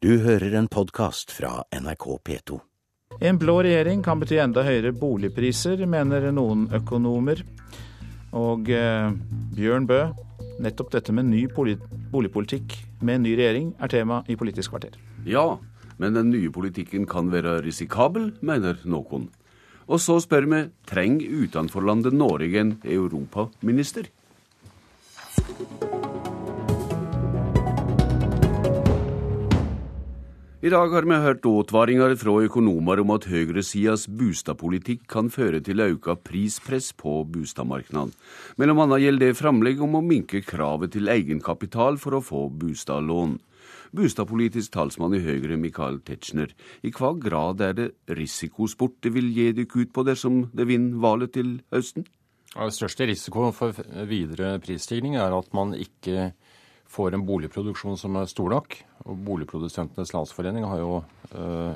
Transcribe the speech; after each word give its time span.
Du 0.00 0.14
hører 0.24 0.54
en 0.56 0.64
podkast 0.64 1.28
fra 1.36 1.58
NRK 1.76 2.04
P2. 2.24 2.56
En 3.20 3.36
blå 3.36 3.58
regjering 3.66 4.00
kan 4.00 4.16
bety 4.16 4.38
enda 4.40 4.62
høyere 4.64 4.94
boligpriser, 4.96 5.82
mener 5.84 6.30
noen 6.32 6.62
økonomer. 6.72 7.42
Og 8.32 8.70
eh, 8.72 9.10
Bjørn 9.58 9.84
Bø, 9.90 9.98
nettopp 10.64 10.94
dette 10.94 11.12
med 11.12 11.28
ny 11.28 11.42
boligpolitikk 11.52 12.78
med 13.04 13.18
en 13.18 13.26
ny 13.26 13.34
regjering 13.42 13.74
er 13.76 13.92
tema 13.92 14.22
i 14.24 14.38
Politisk 14.40 14.72
kvarter. 14.72 14.96
Ja, 15.28 15.58
men 16.00 16.16
den 16.16 16.32
nye 16.32 16.48
politikken 16.48 17.04
kan 17.04 17.28
være 17.28 17.58
risikabel, 17.66 18.30
mener 18.40 18.80
noen. 18.88 19.28
Og 19.84 20.00
så 20.00 20.16
spør 20.24 20.48
vi 20.48 20.62
trenger 20.88 21.44
utenforlandet 21.44 22.16
Norge 22.16 22.56
en 22.56 22.78
europaminister? 22.88 24.08
I 30.60 30.68
dag 30.68 30.92
har 30.92 31.06
vi 31.08 31.16
hørt 31.16 31.46
advaringer 31.48 32.12
fra 32.20 32.34
økonomer 32.44 33.00
om 33.00 33.14
at 33.14 33.24
høyresidas 33.32 34.02
bostadpolitikk 34.12 35.06
kan 35.08 35.30
føre 35.32 35.56
til 35.64 35.80
økt 35.80 36.20
prispress 36.20 36.90
på 36.92 37.22
boligmarkedet. 37.24 38.12
Mellom 38.60 38.82
annet 38.84 39.00
gjelder 39.00 39.32
det 39.32 39.38
framlegg 39.38 39.80
om 39.80 39.96
å 39.96 40.02
minke 40.04 40.42
kravet 40.44 40.92
til 40.92 41.08
egenkapital 41.08 41.96
for 41.96 42.18
å 42.18 42.20
få 42.20 42.42
bostadlån. 42.60 43.38
Bostadpolitisk 43.96 44.76
talsmann 44.76 45.16
i 45.16 45.22
Høyre, 45.24 45.56
Michael 45.56 46.02
Tetzschner, 46.04 46.52
i 46.84 46.92
hva 46.92 47.14
grad 47.16 47.64
er 47.64 47.78
det 47.80 47.88
risikosport 48.12 49.00
det 49.00 49.16
vil 49.16 49.32
gi 49.32 49.54
dere 49.56 49.80
ut 49.80 49.96
på 49.96 50.04
dersom 50.04 50.42
det 50.52 50.68
vinner 50.68 51.00
valget 51.00 51.38
til 51.40 51.56
høsten? 51.72 52.04
Den 52.52 52.76
største 52.76 53.08
risikoen 53.08 53.56
for 53.56 53.72
videre 54.12 54.58
prisstigning 54.60 55.16
er 55.16 55.32
at 55.32 55.54
man 55.56 55.72
ikke 55.72 56.34
får 56.90 57.14
en 57.14 57.24
boligproduksjon 57.26 57.98
som 58.00 58.18
er 58.18 58.30
stor 58.30 58.50
nok. 58.56 58.76
Og 59.06 59.22
Boligprodusentenes 59.26 60.12
Landsforening 60.14 60.66
har 60.66 60.82
jo 60.82 60.98
øh, 61.38 61.72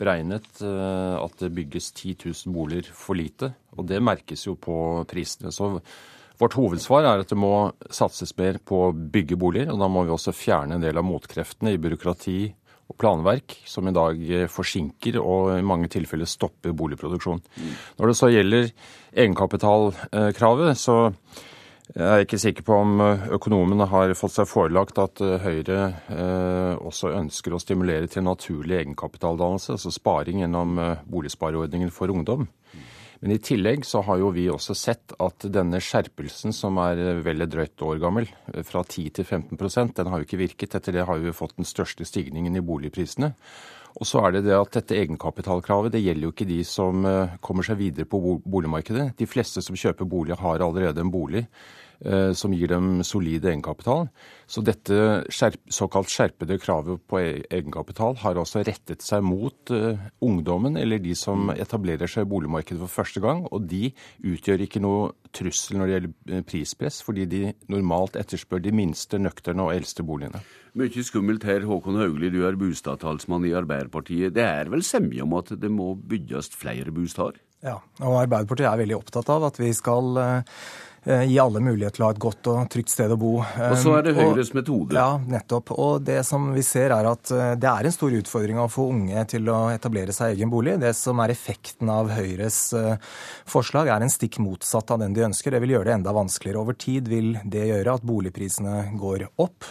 beregnet 0.00 0.48
øh, 0.62 1.16
at 1.22 1.38
det 1.40 1.54
bygges 1.54 1.92
10 1.92 2.16
000 2.24 2.54
boliger 2.54 2.90
for 2.92 3.18
lite. 3.18 3.52
Og 3.76 3.86
det 3.88 4.02
merkes 4.02 4.46
jo 4.46 4.56
på 4.58 5.06
prisene. 5.08 5.52
Så 5.54 5.78
vårt 6.40 6.58
hovedsvar 6.58 7.06
er 7.06 7.22
at 7.22 7.32
det 7.32 7.38
må 7.38 7.70
satses 7.88 8.34
mer 8.36 8.58
på 8.58 8.88
å 8.88 8.92
bygge 8.92 9.38
boliger. 9.40 9.72
Og 9.72 9.80
da 9.80 9.88
må 9.88 10.04
vi 10.04 10.14
også 10.14 10.34
fjerne 10.36 10.76
en 10.76 10.84
del 10.84 10.98
av 10.98 11.06
motkreftene 11.06 11.76
i 11.76 11.80
byråkrati 11.80 12.40
og 12.86 12.94
planverk, 13.00 13.56
som 13.66 13.88
i 13.88 13.94
dag 13.94 14.20
eh, 14.30 14.46
forsinker 14.50 15.18
og 15.18 15.56
i 15.56 15.64
mange 15.66 15.88
tilfeller 15.90 16.28
stopper 16.30 16.74
boligproduksjon. 16.76 17.42
Når 17.98 18.10
det 18.10 18.18
så 18.18 18.30
gjelder 18.30 18.68
egenkapitalkravet, 19.10 20.78
så 20.78 20.98
jeg 21.94 22.02
er 22.02 22.24
ikke 22.24 22.40
sikker 22.42 22.64
på 22.66 22.76
om 22.82 22.98
eh, 23.00 23.28
økonomene 23.36 23.86
har 23.86 24.14
fått 24.18 24.34
seg 24.34 24.48
forelagt 24.50 24.98
at 24.98 25.22
eh, 25.22 25.36
Høyre 25.38 25.78
eh, 26.10 26.72
også 26.82 27.12
ønsker 27.14 27.54
å 27.54 27.60
stimulere 27.62 28.10
til 28.10 28.26
naturlig 28.26 28.80
egenkapitaldannelse, 28.80 29.76
altså 29.76 29.92
sparing 29.94 30.42
gjennom 30.42 30.80
eh, 30.82 31.04
boligspareordningen 31.06 31.94
for 31.94 32.10
ungdom. 32.10 32.48
Men 33.22 33.32
i 33.32 33.38
tillegg 33.40 33.86
så 33.88 34.02
har 34.04 34.18
jo 34.20 34.32
vi 34.34 34.48
også 34.52 34.74
sett 34.76 35.14
at 35.22 35.46
denne 35.48 35.78
skjerpelsen, 35.80 36.52
som 36.52 36.76
er 36.82 37.22
vel 37.24 37.46
et 37.46 37.54
drøyt 37.54 37.86
år 37.86 38.02
gammel, 38.02 38.26
fra 38.66 38.82
10 38.84 39.14
til 39.16 39.24
15% 39.24 39.94
den 39.96 40.10
har 40.12 40.20
jo 40.20 40.26
ikke 40.26 40.42
virket. 40.42 40.76
Etter 40.76 40.98
det 40.98 41.06
har 41.08 41.22
vi 41.22 41.32
fått 41.32 41.56
den 41.56 41.68
største 41.68 42.04
stigningen 42.04 42.58
i 42.58 42.64
boligprisene. 42.66 43.32
Og 43.96 44.04
så 44.08 44.20
er 44.26 44.36
det 44.36 44.44
det 44.44 44.56
at 44.58 44.76
dette 44.76 44.98
egenkapitalkravet 44.98 45.94
det 45.94 46.02
gjelder 46.04 46.28
jo 46.28 46.34
ikke 46.34 46.48
de 46.50 46.60
som 46.68 47.06
kommer 47.40 47.64
seg 47.64 47.78
videre 47.80 48.04
på 48.04 48.20
boligmarkedet. 48.44 49.14
De 49.16 49.28
fleste 49.30 49.62
som 49.64 49.78
kjøper 49.78 50.04
bolig, 50.04 50.36
har 50.36 50.60
allerede 50.60 51.00
en 51.00 51.12
bolig. 51.14 51.46
Eh, 52.04 52.32
som 52.36 52.52
gir 52.52 52.68
dem 52.68 53.00
solid 53.04 53.44
egenkapital. 53.48 54.10
Så 54.46 54.60
dette 54.64 54.96
skjerp, 55.32 55.62
såkalt 55.72 56.10
skjerpede 56.12 56.58
kravet 56.60 57.00
på 57.08 57.20
e-, 57.22 57.46
egenkapital 57.48 58.18
har 58.20 58.36
også 58.36 58.60
rettet 58.68 59.04
seg 59.04 59.24
mot 59.24 59.72
eh, 59.72 60.02
ungdommen, 60.20 60.76
eller 60.76 61.00
de 61.00 61.14
som 61.16 61.48
etablerer 61.54 62.10
seg 62.10 62.26
i 62.26 62.30
boligmarkedet 62.34 62.82
for 62.82 62.98
første 62.98 63.22
gang. 63.24 63.46
Og 63.48 63.64
de 63.70 63.88
utgjør 64.28 64.66
ikke 64.66 64.84
noe 64.84 65.14
trussel 65.32 65.80
når 65.80 65.86
det 65.86 65.96
gjelder 65.96 66.36
eh, 66.36 66.46
prispress, 66.52 67.00
fordi 67.06 67.24
de 67.32 67.42
normalt 67.72 68.20
etterspør 68.20 68.60
de 68.66 68.76
minste, 68.76 69.22
nøkterne 69.22 69.64
og 69.64 69.72
eldste 69.78 70.04
boligene. 70.04 70.44
Mye 70.76 71.02
skummelt 71.06 71.44
her, 71.48 71.64
Håkon 71.64 71.96
Haugli, 71.96 72.28
du 72.28 72.42
er 72.44 72.58
bostadtalsmann 72.60 73.46
i 73.48 73.54
Arbeiderpartiet. 73.56 74.34
Det 74.36 74.44
er 74.44 74.68
vel 74.68 74.84
semje 74.84 75.24
om 75.24 75.32
at 75.38 75.54
det 75.56 75.70
må 75.72 75.94
bygges 75.96 76.50
flere 76.52 76.92
bostader? 76.92 77.40
Ja, 77.64 77.78
og 78.04 78.18
Arbeiderpartiet 78.20 78.68
er 78.68 78.82
veldig 78.82 78.98
opptatt 78.98 79.30
av 79.32 79.46
at 79.48 79.56
vi 79.56 79.70
skal 79.74 80.20
Eh, 80.20 80.42
gi 81.06 81.38
alle 81.38 81.62
mulighet 81.62 81.98
til 81.98 82.04
å 82.04 82.08
ha 82.10 82.14
et 82.14 82.22
godt 82.22 82.48
og 82.50 82.64
trygt 82.72 82.90
sted 82.90 83.12
å 83.14 83.18
bo. 83.20 83.36
Og 83.40 83.76
så 83.78 83.98
er 83.98 84.08
det 84.08 84.16
Høyres 84.16 84.36
Høyres 84.36 84.52
metode. 84.54 84.96
Ja, 84.96 85.18
nettopp. 85.18 85.72
Og 85.76 86.02
det 86.04 86.20
som 86.26 86.50
vi 86.54 86.62
ser 86.66 86.92
er 86.94 87.08
at 87.08 87.30
eh, 87.34 87.54
det 87.58 87.68
er 87.70 87.88
en 87.88 87.94
stor 87.94 88.14
utfordring 88.14 88.60
å 88.60 88.68
få 88.70 88.88
unge 88.92 89.24
til 89.30 89.48
å 89.52 89.66
etablere 89.72 90.14
seg 90.14 90.36
egen 90.36 90.50
bolig. 90.52 90.76
Det 90.82 90.92
som 90.96 91.20
er 91.22 91.32
effekten 91.34 91.90
av 91.92 92.10
Høyres 92.14 92.58
forslag, 93.48 93.90
er 93.92 94.04
en 94.04 94.12
stikk 94.12 94.38
motsatt 94.42 94.90
av 94.92 95.00
den 95.02 95.14
de 95.16 95.24
ønsker. 95.26 95.54
Det 95.54 95.62
vil 95.64 95.76
gjøre 95.76 95.90
det 95.90 95.96
enda 95.98 96.14
vanskeligere. 96.16 96.62
Over 96.62 96.78
tid 96.78 97.08
vil 97.10 97.36
det 97.44 97.66
gjøre 97.70 97.96
at 97.96 98.06
boligprisene 98.06 98.76
går 99.00 99.26
opp. 99.42 99.66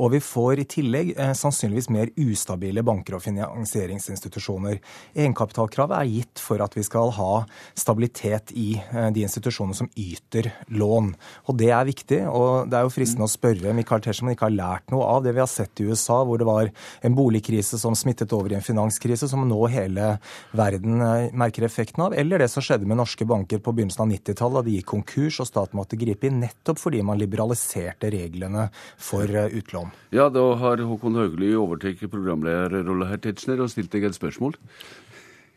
Og 0.00 0.14
vi 0.14 0.22
får 0.24 0.62
i 0.62 0.68
tillegg 0.76 1.12
sannsynligvis 1.16 1.90
mer 1.94 2.12
ustabile 2.20 2.84
banker 2.86 3.18
og 3.18 3.24
finansieringsinstitusjoner. 3.24 4.80
Egenkapitalkravet 5.14 5.98
er 6.00 6.10
gitt 6.10 6.42
for 6.42 6.62
at 6.64 6.76
vi 6.76 6.84
skal 6.86 7.14
ha 7.16 7.44
stabilitet 7.78 8.54
i 8.58 8.72
de 9.14 9.24
institusjonene 9.26 9.78
som 9.78 9.90
yter 9.98 10.50
lån 10.68 10.79
lån. 10.80 11.12
Og 11.48 11.56
Det 11.60 11.70
er 11.70 11.88
viktig. 11.88 12.20
og 12.26 12.70
Det 12.70 12.78
er 12.78 12.86
jo 12.86 12.94
fristende 12.94 13.28
å 13.28 13.32
spørre 13.32 13.74
Michael 13.76 14.00
Tetzschner 14.00 14.24
om 14.24 14.30
han 14.30 14.36
ikke 14.36 14.48
har 14.48 14.56
lært 14.56 14.92
noe 14.94 15.04
av 15.04 15.24
det 15.24 15.34
vi 15.36 15.42
har 15.42 15.50
sett 15.50 15.80
i 15.80 15.86
USA, 15.88 16.20
hvor 16.24 16.38
det 16.40 16.48
var 16.48 16.70
en 17.02 17.16
boligkrise 17.16 17.78
som 17.80 17.96
smittet 17.98 18.32
over 18.36 18.52
i 18.52 18.58
en 18.58 18.64
finanskrise, 18.64 19.28
som 19.28 19.46
nå 19.48 19.60
hele 19.72 20.16
verden 20.56 21.00
eh, 21.04 21.30
merker 21.36 21.66
effekten 21.66 22.04
av. 22.06 22.16
Eller 22.16 22.42
det 22.42 22.50
som 22.52 22.64
skjedde 22.64 22.88
med 22.88 23.00
norske 23.00 23.26
banker 23.28 23.62
på 23.62 23.74
begynnelsen 23.76 24.04
av 24.06 24.12
90-tallet, 24.14 24.60
da 24.60 24.66
de 24.66 24.76
gikk 24.78 24.90
konkurs 24.94 25.40
og 25.42 25.50
staten 25.50 25.80
måtte 25.80 25.98
gripe 26.00 26.28
inn 26.28 26.40
nettopp 26.42 26.80
fordi 26.80 27.02
man 27.06 27.20
liberaliserte 27.20 28.12
reglene 28.14 28.68
for 28.98 29.28
eh, 29.28 29.52
utlån. 29.60 29.94
Ja, 30.16 30.28
da 30.32 30.46
har 30.60 30.82
Håkon 30.90 31.18
Haugli 31.20 31.52
overtatt 31.58 32.02
programlederrolla 32.10 33.10
her, 33.10 33.20
Tetzschner, 33.22 33.60
og 33.62 33.70
stilt 33.72 33.92
deg 33.94 34.08
et 34.08 34.16
spørsmål. 34.16 34.56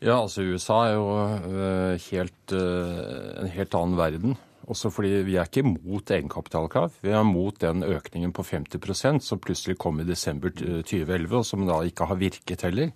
Ja, 0.04 0.18
altså 0.18 0.44
USA 0.44 0.80
er 0.88 0.96
jo 0.98 1.04
uh, 1.16 1.94
helt, 2.10 2.52
en 2.52 3.48
helt 3.54 3.76
annen 3.78 3.96
verden. 3.96 4.34
Også 4.70 4.90
fordi 4.94 5.20
vi 5.26 5.36
er 5.36 5.48
ikke 5.48 5.64
imot 5.64 6.10
egenkapitalkrav. 6.14 6.94
Vi 7.04 7.12
er 7.12 7.20
imot 7.20 7.60
den 7.60 7.84
økningen 7.84 8.32
på 8.32 8.46
50% 8.46 9.20
som 9.24 9.42
plutselig 9.42 9.76
kom 9.78 10.00
i 10.00 10.08
desember 10.08 10.54
2011, 10.54 11.36
og 11.36 11.46
som 11.48 11.66
da 11.68 11.82
ikke 11.84 12.08
har 12.08 12.20
virket 12.20 12.64
heller. 12.64 12.92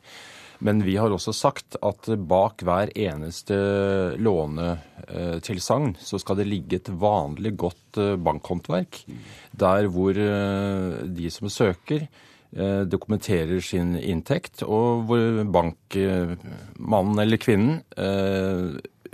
Men 0.65 0.81
vi 0.83 0.97
har 0.99 1.13
også 1.15 1.33
sagt 1.37 1.77
at 1.87 2.09
bak 2.29 2.65
hver 2.67 2.91
eneste 2.99 3.55
lånetilsagn 4.19 5.95
så 6.03 6.19
skal 6.19 6.41
det 6.41 6.49
ligge 6.49 6.81
et 6.81 6.91
vanlig 6.91 7.55
godt 7.61 8.01
eh, 8.03 8.17
bankhåndverk, 8.19 9.05
der 9.55 9.87
hvor 9.95 10.19
eh, 10.19 11.05
de 11.15 11.31
som 11.31 11.51
søker, 11.53 12.09
eh, 12.57 12.83
dokumenterer 12.91 13.63
sin 13.63 13.95
inntekt, 13.95 14.65
og 14.67 15.07
hvor 15.07 15.45
bankmannen 15.47 17.23
eller 17.23 17.39
-kvinnen 17.39 17.83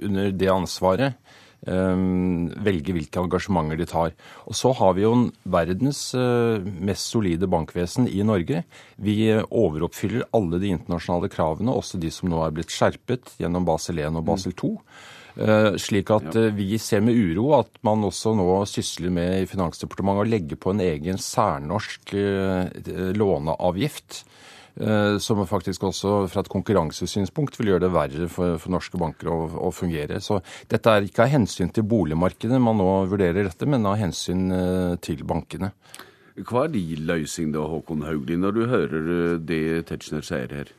under 0.03 0.31
det 0.31 0.49
ansvaret 0.49 1.15
velge 1.65 2.93
hvilke 2.93 3.23
engasjementer 3.23 3.79
de 3.81 3.87
tar. 3.89 4.13
Og 4.49 4.57
så 4.59 4.73
har 4.77 4.95
vi 4.97 5.05
jo 5.07 5.15
verdens 5.49 6.15
eh, 6.19 6.61
mest 6.61 7.09
solide 7.13 7.49
bankvesen 7.51 8.09
i 8.11 8.23
Norge. 8.27 8.65
Vi 8.97 9.17
overoppfyller 9.33 10.29
alle 10.37 10.61
de 10.63 10.75
internasjonale 10.77 11.31
kravene, 11.33 11.73
også 11.73 12.01
de 12.03 12.13
som 12.15 12.29
nå 12.31 12.43
er 12.45 12.55
blitt 12.55 12.75
skjerpet 12.75 13.37
gjennom 13.41 13.67
Basel 13.69 14.03
1 14.03 14.21
og 14.21 14.27
Basel 14.29 14.57
2. 14.61 14.73
Eh, 15.35 15.71
slik 15.83 16.13
at 16.15 16.37
eh, 16.39 16.53
vi 16.55 16.79
ser 16.79 17.03
med 17.03 17.17
uro 17.17 17.55
at 17.59 17.73
man 17.87 18.05
også 18.07 18.37
nå 18.39 18.49
sysler 18.71 19.11
med 19.15 19.43
i 19.43 19.51
Finansdepartementet 19.51 20.27
å 20.27 20.31
legge 20.31 20.61
på 20.61 20.75
en 20.75 20.85
egen 20.85 21.19
særnorsk 21.21 22.15
låneavgift 23.19 24.23
Eh, 24.23 24.54
som 25.23 25.39
faktisk 25.47 25.85
også 25.87 26.25
fra 26.27 26.43
et 26.43 26.51
konkurransesynspunkt 26.51 27.55
vil 27.61 27.71
gjøre 27.71 27.85
det 27.85 27.91
verre 27.95 28.27
for, 28.27 28.57
for 28.59 28.75
norske 28.75 28.99
banker 28.99 29.31
å, 29.31 29.37
å, 29.69 29.71
fungere. 29.71 30.19
Så 30.19 30.41
dette 30.71 30.91
er 30.91 31.07
ikke 31.07 31.29
av 31.29 31.31
hensyn 31.31 31.71
til 31.71 31.87
boligmarkedet 31.87 32.59
man 32.59 32.81
nå 32.81 32.89
vurderer 33.11 33.47
dette, 33.47 33.69
men 33.71 33.87
av 33.87 34.01
hensyn 34.01 34.49
eh, 34.51 34.97
til 35.05 35.23
bankene. 35.29 35.71
Hva 36.43 36.65
er 36.67 36.75
din 36.75 37.05
løsning 37.07 37.53
da, 37.55 37.63
Håkon 37.71 38.03
Haugli, 38.09 38.35
når 38.41 38.57
du 38.57 38.65
hører 38.67 39.13
eh, 39.15 39.37
det 39.39 39.63
Tetzschner 39.91 40.27
sier 40.27 40.51
her? 40.51 40.75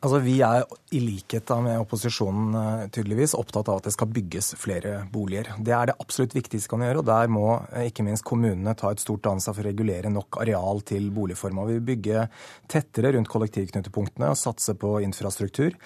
Altså, 0.00 0.18
Vi 0.22 0.40
er 0.44 0.64
i 0.94 1.00
likhet 1.02 1.50
med 1.62 1.80
opposisjonen 1.82 2.54
eh, 2.58 2.82
tydeligvis 2.94 3.34
opptatt 3.38 3.68
av 3.70 3.80
at 3.80 3.88
det 3.88 3.92
skal 3.94 4.10
bygges 4.10 4.52
flere 4.58 5.00
boliger. 5.12 5.52
Det 5.62 5.74
er 5.74 5.90
det 5.90 5.96
absolutt 6.02 6.34
viktigste 6.36 6.70
kan 6.72 6.84
gjøre, 6.84 7.02
og 7.02 7.08
der 7.08 7.30
må 7.32 7.44
eh, 7.72 7.88
ikke 7.90 8.04
minst 8.06 8.26
kommunene 8.26 8.74
ta 8.78 8.92
et 8.92 9.02
stort 9.02 9.26
ansvar 9.30 9.56
for 9.56 9.64
å 9.64 9.68
regulere 9.68 10.12
nok 10.12 10.40
areal 10.42 10.82
til 10.86 11.08
boligforma. 11.14 11.66
Vi 11.68 11.78
vil 11.78 11.86
bygge 11.90 12.24
tettere 12.72 13.12
rundt 13.16 13.30
kollektivknutepunktene 13.32 14.30
og 14.32 14.40
satse 14.40 14.76
på 14.78 14.96
infrastruktur. 15.04 15.76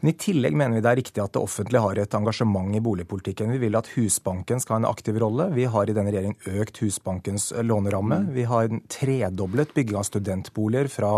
Men 0.00 0.12
i 0.12 0.16
tillegg 0.24 0.56
mener 0.56 0.78
vi 0.78 0.84
det 0.84 0.92
er 0.92 1.00
riktig 1.02 1.24
at 1.24 1.34
det 1.36 1.42
offentlige 1.42 1.84
har 1.84 2.00
et 2.00 2.18
engasjement 2.18 2.74
i 2.74 2.82
boligpolitikken. 2.84 3.52
Vi 3.54 3.62
vil 3.66 3.78
at 3.78 3.92
Husbanken 3.94 4.62
skal 4.62 4.78
ha 4.78 4.82
en 4.82 4.90
aktiv 4.90 5.18
rolle. 5.22 5.50
Vi 5.54 5.68
har 5.70 5.90
i 5.90 5.96
denne 5.96 6.14
regjeringen 6.14 6.60
økt 6.62 6.82
Husbankens 6.82 7.50
låneramme. 7.62 8.20
Vi 8.34 8.46
har 8.50 8.70
tredoblet 8.92 9.74
bygging 9.76 10.00
av 10.00 10.08
studentboliger 10.08 10.90
fra 10.92 11.12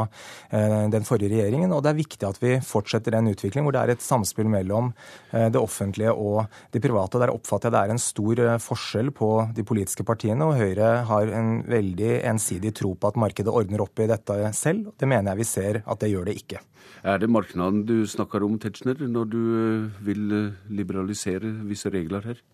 den 0.51 1.07
forrige 1.07 1.33
regjeringen. 1.33 1.73
og 1.73 1.83
det 1.85 1.93
er 1.93 2.01
viktig 2.01 2.26
at 2.29 2.39
vi 2.43 2.57
fortsetter 2.65 3.15
den 3.15 3.31
utvikling 3.31 3.67
hvor 3.67 3.75
det 3.75 3.83
er 3.83 3.93
et 3.95 4.05
samspill 4.05 4.49
mellom 4.51 4.93
eh, 5.33 5.49
det 5.53 5.61
offentlige 5.61 6.13
og 6.13 6.47
de 6.75 6.83
private. 6.83 7.21
Der 7.23 7.33
oppfatter 7.35 7.71
jeg 7.71 7.77
det 7.77 7.83
er 7.83 7.95
en 7.95 8.03
stor 8.03 8.43
eh, 8.45 8.59
forskjell 8.63 9.13
på 9.17 9.31
de 9.57 9.65
politiske 9.67 10.07
partiene, 10.07 10.47
og 10.47 10.59
Høyre 10.61 10.91
har 11.09 11.33
en 11.39 11.61
veldig 11.69 12.13
ensidig 12.33 12.75
tro 12.77 12.95
på 12.95 13.13
at 13.13 13.21
markedet 13.21 13.53
ordner 13.53 13.85
opp 13.85 14.03
i 14.03 14.09
dette 14.11 14.39
selv. 14.57 14.93
Det 14.99 15.09
mener 15.11 15.33
jeg 15.33 15.43
vi 15.43 15.49
ser 15.53 15.81
at 15.85 16.03
det 16.03 16.13
gjør 16.13 16.29
det 16.31 16.37
ikke. 16.43 16.63
Er 17.07 17.23
det 17.23 17.31
markedet 17.31 17.87
du 17.87 17.97
snakker 18.09 18.45
om, 18.47 18.59
Tetzschner, 18.63 19.01
når 19.07 19.33
du 19.33 19.41
eh, 19.63 20.05
vil 20.07 20.29
liberalisere 20.69 21.55
visse 21.67 21.93
regler 21.93 22.33
her? 22.33 22.45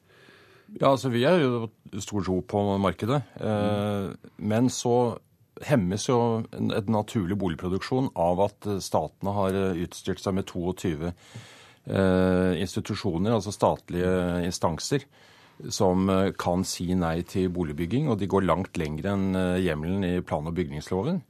Ja, 0.72 0.88
altså 0.88 1.10
Vi 1.12 1.26
har 1.26 1.36
jo 1.36 1.66
stor 2.00 2.24
tro 2.24 2.38
på 2.48 2.60
markedet. 2.80 3.18
Men 4.40 4.70
så 4.72 5.18
hemmes 5.68 6.06
jo 6.08 6.18
en 6.56 6.72
naturlig 6.92 7.36
boligproduksjon 7.40 8.12
av 8.18 8.42
at 8.46 8.68
statene 8.84 9.34
har 9.36 9.58
eh, 9.58 9.82
utstyrt 9.84 10.22
seg 10.22 10.36
med 10.38 10.48
22 10.48 11.10
eh, 11.10 12.52
institusjoner, 12.62 13.34
altså 13.36 13.54
statlige 13.54 14.42
instanser, 14.46 15.06
som 15.68 16.10
eh, 16.10 16.32
kan 16.38 16.66
si 16.68 16.90
nei 16.98 17.20
til 17.28 17.52
boligbygging. 17.54 18.10
Og 18.12 18.20
de 18.20 18.30
går 18.30 18.48
langt 18.48 18.78
lenger 18.80 19.12
enn 19.14 19.32
hjemmelen 19.62 20.06
i 20.08 20.18
plan- 20.26 20.48
og 20.48 20.56
bygningsloven. 20.58 21.22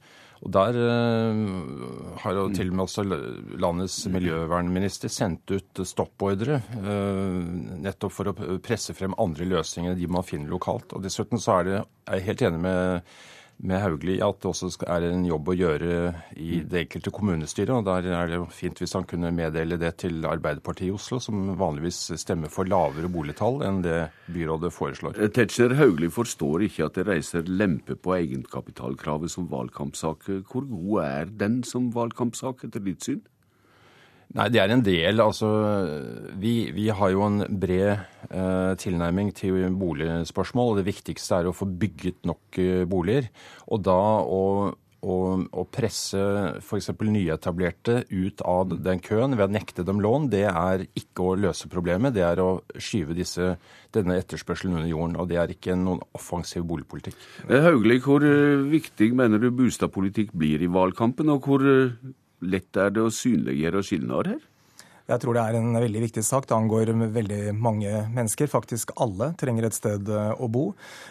Og 0.43 0.51
Der 0.51 0.75
uh, 0.75 2.15
har 2.19 2.35
jo 2.35 2.49
til 2.51 2.67
og 2.67 2.75
med 2.75 2.83
også 2.83 3.03
landets 3.07 4.01
miljøvernminister 4.11 5.11
sendt 5.11 5.53
ut 5.55 5.83
stoppordre 5.87 6.57
uh, 6.83 7.37
nettopp 7.85 8.11
for 8.11 8.31
å 8.31 8.57
presse 8.63 8.95
frem 8.97 9.15
andre 9.23 9.47
løsninger 9.47 9.93
enn 9.93 10.01
de 10.01 10.09
man 10.11 10.27
finner 10.27 10.51
lokalt. 10.51 10.91
Og 10.91 11.05
Dessuten 11.05 11.39
så 11.39 11.61
er, 11.61 11.69
det, 11.69 11.77
jeg 12.09 12.19
er 12.19 12.27
helt 12.27 12.43
enig 12.49 12.59
med 12.65 13.15
med 13.63 13.79
Hauglie 13.79 14.19
at 14.23 14.41
det 14.43 14.49
også 14.49 14.69
er 14.91 15.05
en 15.07 15.23
jobb 15.27 15.51
å 15.51 15.55
gjøre 15.55 15.97
i 16.35 16.59
det 16.67 16.83
enkelte 16.83 17.13
kommunestyret. 17.15 17.71
og 17.71 17.85
Der 17.87 18.09
er 18.11 18.31
det 18.31 18.39
fint 18.55 18.79
hvis 18.81 18.95
han 18.97 19.07
kunne 19.07 19.31
meddele 19.35 19.79
det 19.79 19.93
til 20.03 20.25
Arbeiderpartiet 20.27 20.89
i 20.89 20.95
Oslo, 20.95 21.19
som 21.23 21.53
vanligvis 21.59 22.01
stemmer 22.19 22.51
for 22.51 22.67
lavere 22.69 23.11
boligtall 23.11 23.63
enn 23.65 23.81
det 23.85 23.99
byrådet 24.33 24.73
foreslår. 24.75 25.19
Eh, 25.19 25.31
Tetzschner 25.33 25.77
Hauglie 25.79 26.11
forstår 26.13 26.67
ikke 26.67 26.89
at 26.89 26.99
det 26.99 27.07
reiser 27.07 27.47
lempe 27.47 27.95
på 27.95 28.17
egenkapitalkravet 28.17 29.31
som 29.31 29.47
valgkampsak. 29.51 30.27
Hvor 30.49 30.67
god 30.67 31.03
er 31.05 31.37
den 31.43 31.61
som 31.67 31.91
valgkampsak, 31.95 32.67
etter 32.67 32.83
ditt 32.83 33.05
syn? 33.07 33.23
Nei, 34.33 34.47
det 34.49 34.63
er 34.63 34.71
en 34.73 34.81
del. 34.81 35.21
Altså, 35.21 35.47
vi, 36.41 36.71
vi 36.73 36.87
har 36.89 37.11
jo 37.13 37.25
en 37.27 37.43
bred 37.61 37.91
eh, 37.93 38.71
tilnærming 38.81 39.29
til 39.37 39.67
boligspørsmål. 39.77 40.71
og 40.71 40.79
Det 40.79 40.87
viktigste 40.87 41.37
er 41.37 41.49
å 41.49 41.53
få 41.53 41.67
bygget 41.69 42.23
nok 42.25 42.57
eh, 42.61 42.85
boliger. 42.89 43.27
Og 43.69 43.83
da 43.85 43.99
å, 44.25 44.71
å, 44.73 45.17
å 45.37 45.65
presse 45.69 46.23
f.eks. 46.63 46.89
nyetablerte 46.97 47.99
ut 48.09 48.41
av 48.41 48.73
den 48.73 49.03
køen 49.05 49.37
ved 49.37 49.45
å 49.45 49.53
nekte 49.53 49.85
dem 49.85 50.01
lån, 50.01 50.25
det 50.33 50.47
er 50.49 50.87
ikke 50.97 51.27
å 51.27 51.37
løse 51.37 51.69
problemet. 51.69 52.17
Det 52.17 52.25
er 52.25 52.41
å 52.41 52.63
skyve 52.73 53.13
disse, 53.13 53.51
denne 53.93 54.17
etterspørselen 54.17 54.79
under 54.79 54.89
jorden. 54.89 55.19
Og 55.21 55.29
det 55.29 55.37
er 55.43 55.53
ikke 55.53 55.77
noen 55.77 56.01
offensiv 56.17 56.65
boligpolitikk. 56.73 57.21
Eh, 57.51 57.69
Hauglie, 57.69 58.01
hvor 58.01 58.25
eh, 58.25 58.65
viktig 58.73 59.13
mener 59.13 59.37
du 59.37 59.51
boligpolitikk 59.53 60.33
blir 60.33 60.65
i 60.65 60.73
valgkampen? 60.73 61.29
og 61.37 61.45
hvor 61.45 61.69
lett 62.43 62.77
er 62.79 62.93
det 62.93 63.03
å 63.03 63.13
synliggjøre 63.13 63.83
her? 64.35 64.41
Jeg 65.03 65.19
tror 65.19 65.35
det 65.35 65.41
er 65.43 65.57
en 65.59 65.73
veldig 65.75 66.01
viktig 66.05 66.21
sak. 66.23 66.45
Det 66.47 66.55
angår 66.55 66.93
veldig 67.11 67.51
mange 67.59 67.91
mennesker. 68.13 68.47
Faktisk 68.47 68.93
alle 69.03 69.33
trenger 69.39 69.67
et 69.67 69.75
sted 69.75 70.07
eh, 70.07 70.29
å 70.39 70.47
bo. 70.47 70.69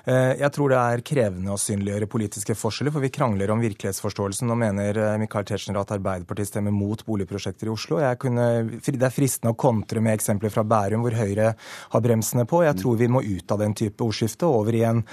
Eh, 0.09 0.39
jeg 0.41 0.49
tror 0.55 0.73
det 0.73 0.79
er 0.81 1.03
krevende 1.05 1.53
å 1.53 1.61
synliggjøre 1.61 2.09
politiske 2.09 2.57
forskjeller, 2.57 2.95
for 2.95 3.05
vi 3.05 3.13
krangler 3.13 3.53
om 3.53 3.61
virkelighetsforståelsen. 3.61 4.49
Nå 4.49 4.57
mener 4.57 4.97
eh, 4.97 5.17
Michael 5.21 5.45
Tetzschner 5.51 5.77
at 5.83 5.93
Arbeiderpartiet 5.93 6.49
stemmer 6.49 6.73
mot 6.73 7.05
boligprosjekter 7.05 7.69
i 7.69 7.73
Oslo. 7.75 7.99
Kunne, 8.23 8.47
det 8.81 8.97
er 8.97 9.13
fristende 9.13 9.53
å 9.53 9.59
kontre 9.61 10.01
med 10.01 10.17
eksempler 10.17 10.55
fra 10.55 10.65
Bærum, 10.65 11.05
hvor 11.05 11.19
Høyre 11.19 11.53
har 11.93 12.05
bremsene 12.09 12.47
på. 12.49 12.63
Jeg 12.65 12.81
tror 12.81 12.97
vi 12.97 13.11
må 13.13 13.21
ut 13.21 13.53
av 13.53 13.61
den 13.61 13.77
type 13.77 14.01
ordskifte 14.09 14.49
over 14.49 14.73
i 14.73 14.83
en 14.89 15.05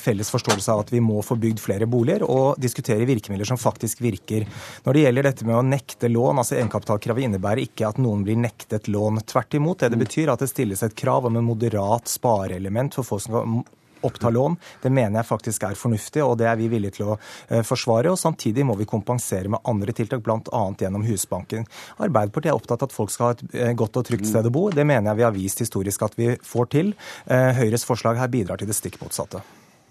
felles 0.00 0.28
forståelse 0.32 0.74
av 0.74 0.84
at 0.84 0.92
vi 0.92 1.00
må 1.04 1.22
få 1.24 1.38
bygd 1.40 1.62
flere 1.62 1.88
boliger, 1.88 2.26
og 2.28 2.60
diskutere 2.60 3.08
virkemidler 3.08 3.48
som 3.48 3.60
faktisk 3.60 4.02
virker. 4.04 4.44
Når 4.84 4.96
det 4.96 5.04
gjelder 5.06 5.28
dette 5.30 5.48
med 5.48 5.56
å 5.56 5.64
nekte 5.64 6.12
lån, 6.12 6.42
altså 6.42 6.58
egenkapitalkravet 6.58 7.28
innebærer 7.28 7.64
ikke 7.64 7.88
at 7.88 8.00
noen 8.02 8.18
blir 8.28 8.38
nektet 8.44 8.88
lån. 8.92 9.24
Tvert 9.32 9.58
imot. 9.58 9.80
Det, 9.80 9.92
det 9.96 10.02
betyr 10.04 10.34
at 10.34 10.44
det 10.44 10.52
stilles 10.52 10.84
et 10.84 10.96
krav 10.98 11.26
om 11.28 11.40
en 11.40 11.48
moderat 11.48 12.08
spareelement 12.12 13.00
for 13.00 13.08
folk 13.08 13.24
som 13.24 13.38
kan 13.38 13.58
oppta 14.00 14.30
lån. 14.30 14.56
Det 14.82 14.90
mener 14.90 15.20
jeg 15.20 15.28
faktisk 15.28 15.64
er 15.66 15.78
fornuftig, 15.78 16.22
og 16.24 16.36
det 16.40 16.48
er 16.50 16.58
vi 16.60 16.68
villige 16.70 16.98
til 16.98 17.12
å 17.12 17.18
eh, 17.18 17.64
forsvare. 17.66 18.12
og 18.12 18.20
Samtidig 18.20 18.66
må 18.66 18.76
vi 18.78 18.88
kompensere 18.88 19.50
med 19.52 19.62
andre 19.68 19.94
tiltak, 19.96 20.22
bl.a. 20.24 20.64
gjennom 20.78 21.06
Husbanken. 21.06 21.66
Arbeiderpartiet 21.98 22.52
er 22.52 22.58
opptatt 22.58 22.84
av 22.84 22.90
at 22.90 22.96
folk 22.96 23.14
skal 23.14 23.30
ha 23.30 23.36
et 23.36 23.44
eh, 23.54 23.74
godt 23.78 24.00
og 24.00 24.08
trygt 24.08 24.28
sted 24.30 24.46
å 24.46 24.54
bo. 24.54 24.68
Det 24.74 24.86
mener 24.86 25.10
jeg 25.10 25.20
vi 25.20 25.28
har 25.28 25.36
vist 25.36 25.64
historisk 25.64 26.06
at 26.06 26.18
vi 26.18 26.34
får 26.46 26.72
til. 26.74 26.92
Eh, 27.26 27.52
Høyres 27.58 27.86
forslag 27.88 28.20
her 28.20 28.30
bidrar 28.32 28.60
til 28.60 28.70
det 28.70 28.78
stikk 28.78 29.00
motsatte. 29.02 29.42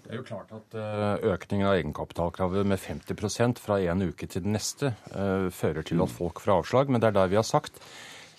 Det 0.08 0.14
er 0.16 0.22
jo 0.22 0.24
klart 0.24 0.52
at 0.56 0.76
Økningen 1.34 1.66
av 1.68 1.74
egenkapitalkravet 1.76 2.64
med 2.64 2.80
50% 2.80 3.58
fra 3.60 3.76
en 3.92 4.06
uke 4.08 4.24
til 4.24 4.40
den 4.46 4.54
neste 4.56 4.94
fører 5.52 5.84
til 5.84 6.00
at 6.00 6.14
folk 6.14 6.40
får 6.40 6.54
avslag. 6.54 6.88
Men 6.88 7.02
det 7.02 7.10
er 7.10 7.18
der 7.18 7.28
vi 7.28 7.36
har 7.36 7.44
sagt 7.44 7.76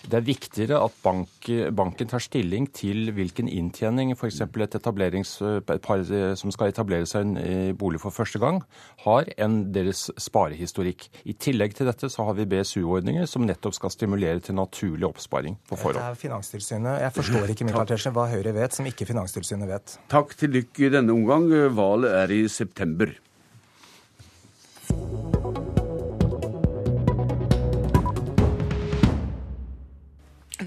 det 0.08 0.16
er 0.16 0.24
viktigere 0.24 0.78
at 0.80 0.94
bank, 1.04 1.48
banken 1.76 2.08
tar 2.08 2.22
stilling 2.24 2.66
til 2.72 3.10
hvilken 3.14 3.50
inntjening 3.52 4.14
f.eks. 4.14 4.40
et 4.40 5.84
par 5.84 6.04
som 6.40 6.54
skal 6.54 6.72
etablere 6.72 7.08
seg 7.08 7.36
i 7.42 7.72
bolig 7.76 8.00
for 8.00 8.14
første 8.14 8.40
gang, 8.40 8.62
har, 9.04 9.28
enn 9.36 9.72
deres 9.74 10.06
sparehistorikk. 10.16 11.08
I 11.28 11.36
tillegg 11.36 11.76
til 11.76 11.90
dette 11.90 12.08
så 12.12 12.26
har 12.28 12.38
vi 12.38 12.48
BSU-ordninger 12.48 13.28
som 13.28 13.44
nettopp 13.46 13.76
skal 13.76 13.92
stimulere 13.92 14.40
til 14.44 14.56
naturlig 14.58 15.08
oppsparing 15.10 15.58
på 15.68 15.76
forhånd. 15.76 16.00
Det 16.00 16.08
er 16.08 16.20
Finanstilsynet. 16.24 17.00
Jeg 17.04 17.16
forstår 17.20 17.54
ikke 17.54 17.68
Michael 17.68 17.90
Tetzschner, 17.92 18.16
hva 18.16 18.28
Høyre 18.32 18.54
vet 18.56 18.76
som 18.76 18.88
ikke 18.88 19.08
Finanstilsynet 19.10 19.68
vet. 19.70 19.98
Takk 20.12 20.36
til 20.40 20.56
dere 20.56 20.88
i 20.88 20.94
denne 20.96 21.16
omgang. 21.16 21.50
Valget 21.76 22.16
er 22.24 22.38
i 22.40 22.46
september. 22.48 23.12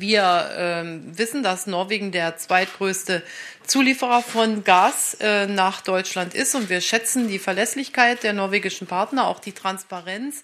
Wir 0.03 0.27
äh, 0.57 1.17
wissen, 1.17 1.43
dass 1.43 1.65
Norwegen 1.65 2.11
der 2.11 2.35
zweitgrößte 2.35 3.23
Zulieferer 3.65 4.21
von 4.21 4.65
Gas 4.65 5.15
äh, 5.21 5.47
nach 5.47 5.79
Deutschland 5.79 6.33
ist 6.33 6.55
und 6.55 6.69
wir 6.69 6.81
schätzen 6.81 7.29
die 7.29 7.39
Verlässlichkeit 7.39 8.23
der 8.23 8.33
norwegischen 8.33 8.85
Partner, 8.85 9.27
auch 9.27 9.39
die 9.39 9.53
Transparenz. 9.53 10.43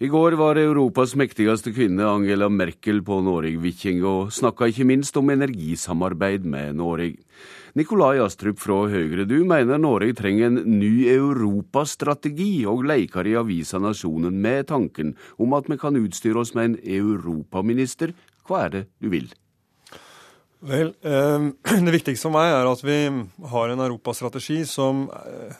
I 0.00 0.08
går 0.08 0.32
var 0.32 0.56
Europas 0.56 1.14
mektigste 1.14 1.70
kvinne 1.72 2.08
Angela 2.08 2.48
Merkel 2.48 2.98
på 3.06 3.20
Noreg-Viking 3.22 4.02
og 4.02 4.32
snakka 4.34 4.66
ikke 4.66 4.88
minst 4.90 5.14
om 5.16 5.30
energisamarbeid 5.30 6.42
med 6.42 6.74
Noreg. 6.74 7.20
Nikolai 7.74 8.20
Astrup 8.22 8.60
fra 8.62 8.84
Høyre, 8.86 9.24
du 9.26 9.40
mener 9.50 9.80
Norge 9.82 10.14
trenger 10.14 10.46
en 10.46 10.60
ny 10.78 11.08
europastrategi, 11.10 12.62
og 12.70 12.84
leker 12.86 13.26
i 13.26 13.32
avisa 13.34 13.80
Nasjonen 13.82 14.36
med 14.44 14.68
tanken 14.68 15.16
om 15.42 15.56
at 15.58 15.66
vi 15.66 15.78
kan 15.82 15.98
utstyre 15.98 16.38
oss 16.38 16.52
med 16.54 16.68
en 16.68 16.76
europaminister. 17.00 18.12
Hva 18.46 18.60
er 18.68 18.70
det 18.76 18.82
du 19.02 19.08
vil? 19.10 19.26
Vel, 20.62 20.92
eh, 21.02 21.48
Det 21.88 21.96
viktigste 21.96 22.28
for 22.28 22.36
meg 22.36 22.52
er 22.54 22.70
at 22.70 22.84
vi 22.86 22.98
har 23.50 23.74
en 23.74 23.82
europastrategi 23.88 24.60
som 24.70 25.08
eh, 25.10 25.58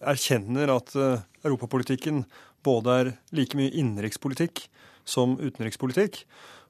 erkjenner 0.00 0.72
at 0.78 0.96
eh, 0.96 1.26
europapolitikken 1.44 2.24
både 2.64 2.96
er 3.02 3.12
like 3.36 3.60
mye 3.60 3.74
innenrikspolitikk 3.76 4.64
som 5.04 5.36
utenrikspolitikk, 5.36 6.22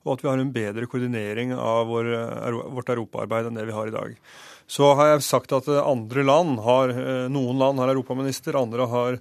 og 0.07 0.15
at 0.15 0.25
vi 0.25 0.31
har 0.31 0.41
en 0.41 0.55
bedre 0.55 0.89
koordinering 0.89 1.53
av 1.57 1.91
vår, 1.91 2.09
vårt 2.73 2.93
europaarbeid 2.95 3.51
enn 3.51 3.59
det 3.59 3.67
vi 3.69 3.77
har 3.77 3.91
i 3.91 3.95
dag. 3.95 4.17
Så 4.71 4.93
har 4.95 5.15
jeg 5.15 5.27
sagt 5.27 5.53
at 5.57 5.69
eh, 5.69 5.83
andre 5.83 6.25
land 6.25 6.61
har, 6.63 6.93
eh, 6.95 7.29
noen 7.33 7.59
land 7.61 7.83
har 7.83 7.91
europaminister, 7.91 8.59
andre 8.59 8.87
har 8.91 9.21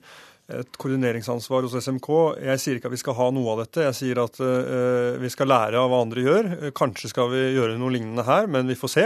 et 0.49 0.77
koordineringsansvar 0.81 1.65
hos 1.65 1.75
SMK. 1.85 2.09
Jeg 2.41 2.61
sier 2.61 2.77
ikke 2.79 2.89
at 2.89 2.95
vi 2.95 3.01
skal 3.01 3.17
ha 3.19 3.27
noe 3.33 3.53
av 3.53 3.63
dette. 3.63 3.83
Jeg 3.85 3.97
sier 3.99 4.21
at 4.23 4.39
uh, 4.41 5.19
vi 5.21 5.29
skal 5.29 5.45
lære 5.51 5.77
av 5.77 5.91
hva 5.91 5.99
andre 6.01 6.23
gjør. 6.25 6.47
Kanskje 6.73 7.11
skal 7.11 7.29
vi 7.29 7.43
gjøre 7.53 7.75
noe 7.77 7.93
lignende 7.93 8.25
her, 8.25 8.49
men 8.49 8.65
vi 8.65 8.77
får 8.79 8.91
se. 8.95 9.05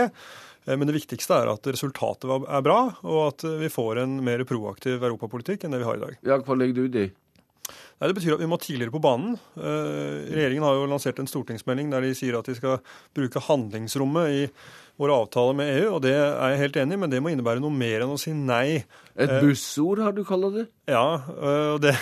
Men 0.63 0.88
det 0.88 0.96
viktigste 0.96 1.36
er 1.36 1.51
at 1.51 1.68
resultatet 1.68 2.32
er 2.32 2.63
bra, 2.63 2.77
og 3.03 3.20
at 3.25 3.44
vi 3.60 3.68
får 3.68 4.00
en 4.06 4.15
mer 4.24 4.46
proaktiv 4.48 5.03
europapolitikk 5.03 5.65
enn 5.68 5.75
det 5.75 5.82
vi 5.82 5.89
har 5.89 6.00
i 6.00 6.03
dag. 6.06 6.15
Ja, 6.24 6.39
Hva 6.48 6.56
legger 6.56 6.80
du 6.80 6.86
i 6.86 6.94
det? 6.96 7.10
Nei, 8.04 8.10
Det 8.12 8.18
betyr 8.18 8.34
at 8.36 8.42
vi 8.44 8.48
må 8.52 8.58
tidligere 8.60 8.92
på 8.92 9.00
banen. 9.00 9.38
Regjeringen 9.56 10.66
har 10.68 10.76
jo 10.76 10.88
lansert 10.92 11.22
en 11.24 11.30
stortingsmelding 11.30 11.88
der 11.94 12.04
de 12.04 12.10
sier 12.20 12.36
at 12.36 12.50
de 12.50 12.56
skal 12.58 12.82
bruke 13.16 13.40
handlingsrommet 13.46 14.34
i 14.36 14.42
våre 15.00 15.16
avtaler 15.24 15.56
med 15.56 15.70
EU, 15.78 15.86
og 15.96 16.02
det 16.04 16.12
er 16.12 16.52
jeg 16.52 16.60
helt 16.60 16.76
enig 16.84 16.98
i, 16.98 17.00
men 17.00 17.14
det 17.14 17.22
må 17.24 17.32
innebære 17.32 17.64
noe 17.64 17.74
mer 17.74 18.04
enn 18.04 18.12
å 18.12 18.20
si 18.20 18.34
nei. 18.36 18.84
Et 19.16 19.32
bussord, 19.42 20.04
har 20.04 20.14
du 20.14 20.22
kalla 20.28 20.52
det? 20.54 20.68
Ja, 20.92 21.16
og 21.24 21.80
det, 21.82 21.96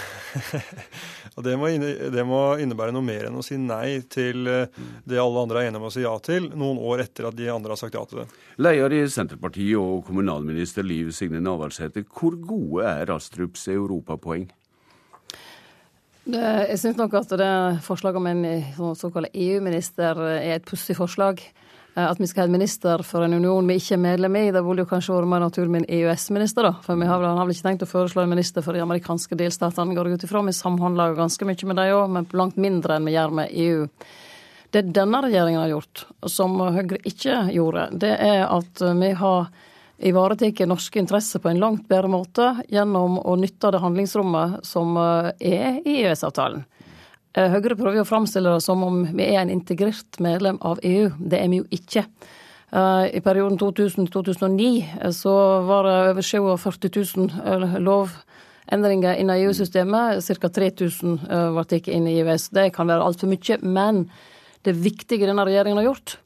og 1.38 1.48
må 1.62 1.70
det 1.72 2.26
må 2.28 2.42
innebære 2.66 2.96
noe 2.98 3.06
mer 3.06 3.30
enn 3.30 3.38
å 3.38 3.46
si 3.46 3.60
nei 3.62 4.02
til 4.12 4.50
det 4.50 5.22
alle 5.22 5.46
andre 5.46 5.62
er 5.62 5.70
enige 5.70 5.84
om 5.84 5.88
å 5.88 5.94
si 5.94 6.04
ja 6.04 6.18
til, 6.26 6.50
noen 6.52 6.82
år 6.82 7.06
etter 7.06 7.30
at 7.30 7.38
de 7.38 7.48
andre 7.54 7.76
har 7.76 7.80
sagt 7.80 7.96
ja 7.96 8.04
til 8.10 8.24
det. 8.24 8.32
Leder 8.60 8.98
i 8.98 9.06
Senterpartiet 9.06 9.78
og 9.78 10.02
kommunalminister 10.10 10.84
Liv 10.84 11.14
Signe 11.16 11.40
Navarsete, 11.46 12.04
hvor 12.10 12.36
gode 12.42 12.90
er 12.90 13.14
Astrups 13.14 13.70
europapoeng? 13.72 14.50
Jeg 16.22 16.78
syns 16.78 17.00
nok 17.00 17.16
at 17.18 17.34
det 17.40 17.54
forslaget 17.82 18.20
om 18.20 18.28
en 18.30 18.46
såkalt 18.96 19.34
EU-minister 19.34 20.20
er 20.38 20.56
et 20.60 20.68
pussig 20.68 20.96
forslag. 20.96 21.42
Eh, 21.96 22.06
at 22.08 22.20
vi 22.20 22.28
skal 22.28 22.46
ha 22.46 22.48
en 22.48 22.56
minister 22.56 23.04
for 23.04 23.26
en 23.26 23.34
union 23.34 23.68
vi 23.68 23.76
ikke 23.80 23.98
er 23.98 24.04
medlem 24.06 24.36
i. 24.40 24.46
Det 24.56 24.64
ville 24.64 24.86
jo 24.86 24.90
kanskje 24.90 25.16
vært 25.16 25.32
mer 25.34 25.44
naturlig 25.44 25.74
med 25.74 25.84
en 25.84 25.92
EØS-minister, 25.98 26.68
da. 26.68 26.74
For 26.86 27.00
vi 27.00 27.10
har 27.10 27.20
vel, 27.20 27.36
har 27.36 27.48
vel 27.48 27.56
ikke 27.56 27.68
tenkt 27.68 27.86
å 27.86 27.90
foreslå 27.90 28.24
en 28.24 28.32
minister 28.32 28.64
for 28.64 28.78
de 28.78 28.84
amerikanske 28.84 29.38
delstatene, 29.40 29.96
går 29.98 30.08
jeg 30.08 30.20
ut 30.20 30.28
ifra. 30.30 30.44
Vi 30.48 30.56
samhandler 30.56 31.18
ganske 31.20 31.48
mye 31.48 31.68
med 31.68 31.82
dem 31.82 31.96
òg, 31.98 32.14
men 32.16 32.30
langt 32.38 32.62
mindre 32.62 32.96
enn 32.96 33.10
vi 33.10 33.16
gjør 33.18 33.36
med 33.42 33.58
EU. 33.66 33.90
Det 34.72 34.86
denne 34.96 35.20
regjeringen 35.26 35.60
har 35.60 35.74
gjort, 35.74 36.06
som 36.32 36.56
Høyre 36.62 37.02
ikke 37.04 37.42
gjorde, 37.52 37.90
det 38.00 38.14
er 38.24 38.46
at 38.48 38.84
vi 39.02 39.12
har 39.20 39.50
ivaretatt 40.02 40.64
norske 40.68 41.00
interesser 41.00 41.40
på 41.40 41.50
en 41.52 41.60
langt 41.62 41.88
bedre 41.90 42.10
måte 42.12 42.52
gjennom 42.70 43.20
å 43.22 43.36
nytte 43.40 43.72
det 43.72 43.82
handlingsrommet 43.84 44.66
som 44.66 44.98
er 44.98 45.82
i 45.86 46.02
EØS-avtalen. 46.02 46.66
Eh, 47.32 47.48
Høyre 47.48 47.78
prøver 47.80 48.02
å 48.02 48.08
framstille 48.08 48.52
det 48.52 48.64
som 48.66 48.82
om 48.84 49.04
vi 49.08 49.24
er 49.30 49.42
en 49.42 49.54
integrert 49.54 50.20
medlem 50.24 50.60
av 50.68 50.82
EU. 50.84 51.12
Det 51.18 51.40
er 51.40 51.52
vi 51.52 51.62
jo 51.62 51.68
ikke. 51.72 52.04
Eh, 52.72 53.06
I 53.16 53.22
perioden 53.24 53.60
2000-2009 53.60 54.72
eh, 55.00 55.14
så 55.16 55.36
var 55.68 55.88
det 55.88 55.96
over 56.12 56.28
47 56.28 56.90
000 57.16 57.80
lovendringer 57.88 59.16
innen 59.16 59.46
EU-systemet. 59.46 60.26
Ca. 60.28 60.52
3000 60.60 61.20
var 61.56 61.70
tatt 61.72 61.88
inn 61.88 62.10
i 62.10 62.20
EØS. 62.20 62.50
Det 62.52 62.72
kan 62.76 62.92
være 62.92 63.08
altfor 63.08 63.32
mye. 63.32 63.62
Men 63.64 64.10
det 64.68 64.76
viktige 64.76 65.30
denne 65.30 65.48
regjeringen 65.48 65.80
har 65.80 65.94
gjort, 65.94 66.18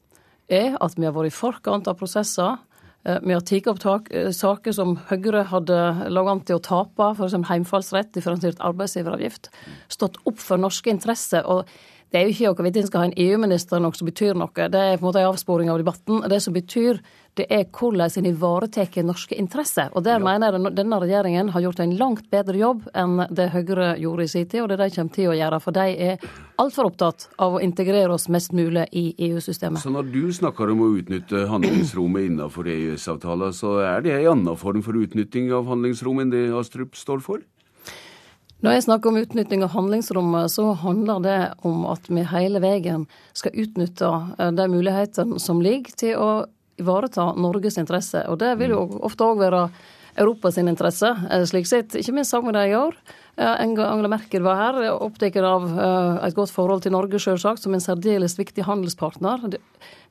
er 0.50 0.74
at 0.80 0.98
vi 0.98 1.06
har 1.06 1.14
vært 1.14 1.30
i 1.30 1.38
forkant 1.38 1.86
av 1.90 1.98
prosesser 1.98 2.58
Eh, 2.58 2.75
vi 3.22 3.34
har 3.36 3.44
tatt 3.46 3.68
opp 3.70 4.08
eh, 4.10 4.30
saker 4.34 4.74
som 4.74 4.96
Høyre 5.10 5.44
hadde 5.52 5.76
lagt 6.10 6.32
an 6.32 6.40
til 6.48 6.58
å 6.58 6.64
tape, 6.64 7.10
f.eks. 7.14 7.36
heimfallsrett, 7.50 8.10
differensiert 8.16 8.62
arbeidsgiveravgift. 8.66 9.50
Stått 9.92 10.18
opp 10.26 10.42
for 10.42 10.58
norske 10.60 10.90
interesser. 10.90 11.46
og 11.46 11.68
det 12.12 12.20
er 12.20 12.28
jo 12.28 12.34
ikke 12.34 12.62
hvorvidt 12.62 12.76
en 12.78 12.86
skal 12.86 13.02
ha 13.02 13.06
en 13.08 13.16
EU-minister 13.18 13.80
noe 13.82 13.96
som 13.98 14.06
betyr 14.06 14.36
noe. 14.38 14.68
Det 14.70 14.78
er 14.78 14.98
på 14.98 15.02
en 15.02 15.08
måte 15.08 15.22
en 15.22 15.32
avsporing 15.32 15.70
av 15.72 15.80
debatten. 15.82 16.22
Det 16.30 16.38
som 16.42 16.54
betyr, 16.54 17.00
det 17.36 17.46
er 17.52 17.66
hvordan 17.68 18.10
en 18.16 18.28
ivaretar 18.30 19.02
norske 19.04 19.36
interesser. 19.36 19.90
Og 19.92 20.04
der 20.04 20.16
ja. 20.16 20.22
mener 20.24 20.56
jeg 20.56 20.72
denne 20.76 20.98
regjeringen 21.02 21.50
har 21.52 21.64
gjort 21.66 21.82
en 21.84 21.96
langt 21.98 22.30
bedre 22.32 22.56
jobb 22.56 22.86
enn 22.96 23.26
det 23.30 23.50
Høyre 23.52 23.94
gjorde 24.00 24.24
i 24.24 24.30
sin 24.32 24.46
tid, 24.48 24.62
og 24.62 24.70
det 24.72 24.78
de 24.80 24.90
kommer 24.94 25.16
til 25.16 25.32
å 25.32 25.36
gjøre. 25.36 25.60
For 25.60 25.76
de 25.76 25.86
er 26.08 26.24
altfor 26.62 26.90
opptatt 26.90 27.28
av 27.42 27.58
å 27.58 27.62
integrere 27.64 28.14
oss 28.14 28.28
mest 28.32 28.54
mulig 28.56 28.86
i 28.96 29.10
EU-systemet. 29.28 29.82
Så 29.84 29.92
når 29.92 30.08
du 30.14 30.22
snakker 30.32 30.72
om 30.72 30.86
å 30.86 30.92
utnytte 30.96 31.44
handlingsrommet 31.50 32.30
innenfor 32.30 32.70
EØS-avtalen, 32.72 33.52
så 33.56 33.76
er 33.84 34.06
det 34.06 34.16
en 34.16 34.32
annen 34.36 34.56
form 34.60 34.80
for 34.86 34.96
utnytting 34.96 35.52
av 35.52 35.68
handlingsrommet 35.68 36.26
enn 36.26 36.32
det 36.32 36.46
Astrup 36.56 36.96
står 36.96 37.20
for? 37.24 37.44
Når 38.64 38.72
jeg 38.72 38.84
snakker 38.86 39.12
om 39.12 39.18
utnytting 39.20 39.62
av 39.66 39.74
handlingsrommet, 39.76 40.48
så 40.48 40.70
handler 40.80 41.18
det 41.20 41.40
om 41.68 41.84
at 41.92 42.08
vi 42.08 42.24
hele 42.24 42.62
veien 42.64 43.04
skal 43.36 43.52
utnytte 43.52 44.08
eh, 44.38 44.52
de 44.56 44.68
mulighetene 44.72 45.40
som 45.42 45.60
ligger 45.60 45.98
til 46.00 46.16
å 46.16 46.30
ivareta 46.80 47.32
Norges 47.36 47.78
interesse. 47.80 48.24
Og 48.30 48.38
det 48.40 48.56
vil 48.60 48.74
jo 48.76 48.82
ofte 49.06 49.26
òg 49.26 49.44
være 49.44 49.68
Europas 50.16 50.56
interesse, 50.58 51.10
eh, 51.30 51.44
slik 51.44 51.66
sett. 51.68 51.94
Ikke 51.94 52.14
minst 52.16 52.32
så 52.32 52.40
vi 52.40 52.52
det 52.52 52.70
i 52.70 52.74
år. 52.74 52.94
Eh, 53.36 53.60
Angela 53.60 54.08
Merkel 54.08 54.42
var 54.42 54.56
her, 54.56 54.92
opptatt 54.94 55.36
av 55.36 55.66
et 56.24 56.34
godt 56.34 56.50
forhold 56.50 56.82
til 56.82 56.92
Norge, 56.92 57.20
selvsagt, 57.20 57.60
som 57.60 57.74
en 57.74 57.80
særdeles 57.80 58.38
viktig 58.38 58.64
handelspartner. 58.64 59.58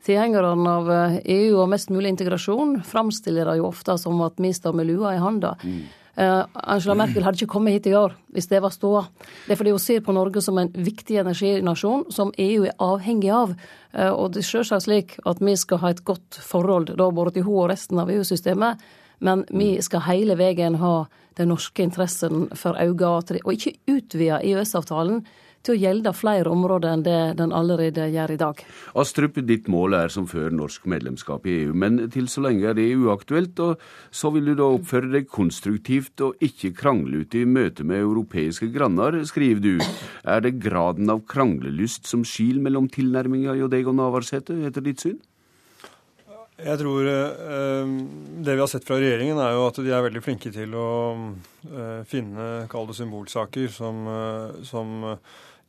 Tilhengerne 0.06 0.68
av 0.70 1.20
EU 1.26 1.58
og 1.58 1.70
mest 1.70 1.90
mulig 1.90 2.14
integrasjon 2.14 2.84
framstiller 2.86 3.46
det 3.46 3.58
jo 3.58 3.72
ofte 3.72 3.98
som 3.98 4.22
at 4.22 4.38
vi 4.38 4.54
står 4.54 4.76
med 4.76 4.86
lua 4.86 5.16
i 5.16 5.18
handa. 5.18 5.56
Mm. 5.64 5.82
Uh, 6.16 6.46
Angela 6.64 6.96
Merkel 6.96 7.26
hadde 7.26 7.42
ikke 7.42 7.52
kommet 7.58 7.76
hit 7.76 7.90
i 7.92 7.96
år 7.98 8.14
hvis 8.32 8.48
det 8.48 8.62
var 8.64 8.72
ståa. 8.72 9.02
Det 9.46 9.52
er 9.52 9.60
fordi 9.60 9.74
hun 9.76 9.84
ser 9.84 10.04
på 10.06 10.16
Norge 10.16 10.44
som 10.44 10.58
en 10.62 10.72
viktig 10.72 11.18
energinasjon 11.20 12.06
som 12.16 12.32
EU 12.40 12.64
er 12.70 12.78
avhengig 12.80 13.34
av. 13.36 13.52
Uh, 13.92 14.12
og 14.14 14.32
det 14.32 14.46
er 14.46 14.48
selvsagt 14.48 14.88
slik 14.88 15.18
at 15.28 15.44
vi 15.44 15.58
skal 15.60 15.84
ha 15.84 15.92
et 15.92 16.06
godt 16.08 16.40
forhold 16.40 16.94
da 16.96 17.10
både 17.12 17.36
til 17.36 17.48
hun 17.50 17.66
og 17.66 17.70
resten 17.74 18.00
av 18.00 18.12
EU-systemet, 18.14 18.80
men 19.20 19.44
vi 19.52 19.76
skal 19.84 20.06
hele 20.08 20.40
veien 20.40 20.80
ha 20.80 20.96
den 21.36 21.52
norske 21.52 21.84
interessen 21.84 22.48
for 22.56 22.80
øye, 22.80 23.12
og 23.44 23.52
ikke 23.52 23.76
utvide 23.92 24.40
EØS-avtalen 24.40 25.26
til 25.66 25.76
å 25.76 25.80
gjelde 25.82 26.14
flere 26.16 26.52
områder 26.54 26.94
enn 26.94 27.06
det 27.06 27.20
den 27.40 27.54
allerede 27.56 28.08
gjør 28.14 28.36
i 28.36 28.40
dag. 28.42 28.64
Astrup, 29.02 29.40
ditt 29.48 29.70
mål 29.72 29.98
er 29.98 30.14
som 30.14 30.28
før 30.30 30.54
norsk 30.54 30.88
medlemskap 30.92 31.46
i 31.50 31.58
EU, 31.66 31.76
men 31.86 32.00
til 32.14 32.30
så 32.32 32.46
lenge 32.46 32.70
er 32.70 32.78
det 32.78 32.88
uaktuelt. 32.96 33.60
og 33.60 33.82
Så 34.12 34.32
vil 34.36 34.52
du 34.52 34.56
da 34.56 34.70
oppføre 34.78 35.12
deg 35.14 35.30
konstruktivt 35.32 36.22
og 36.26 36.42
ikke 36.46 36.74
krangle 36.78 37.26
ut 37.26 37.36
i 37.36 37.46
møte 37.50 37.84
med 37.84 38.04
europeiske 38.04 38.72
granner, 38.76 39.22
skriver 39.26 39.64
du. 39.64 39.86
Er 40.24 40.46
det 40.46 40.58
graden 40.64 41.10
av 41.12 41.26
kranglelyst 41.30 42.08
som 42.10 42.26
skil 42.28 42.62
mellom 42.64 42.90
tilnærminga 42.92 43.58
hjå 43.58 43.72
deg 43.72 43.88
og 43.90 43.98
Navarsete, 44.00 44.58
etter 44.68 44.86
ditt 44.86 45.04
syn? 45.04 45.20
Jeg 46.56 46.80
tror 46.80 47.04
eh, 47.04 47.90
Det 48.46 48.54
vi 48.54 48.62
har 48.62 48.70
sett 48.72 48.86
fra 48.88 49.00
regjeringen, 49.02 49.40
er 49.44 49.58
jo 49.58 49.66
at 49.68 49.80
de 49.84 49.92
er 49.92 50.06
veldig 50.06 50.22
flinke 50.24 50.52
til 50.56 50.76
å 50.80 50.92
eh, 51.68 52.06
finne 52.08 52.66
kall 52.72 52.88
det 52.88 52.96
symbolsaker 52.96 53.68
som, 53.74 54.06
eh, 54.08 54.64
som 54.64 55.04